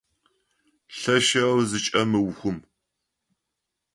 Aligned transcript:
Лъэшэу 0.99 1.57
зычӏэмыухъум! 1.69 2.57